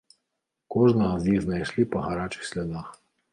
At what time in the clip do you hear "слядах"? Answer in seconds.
2.49-2.91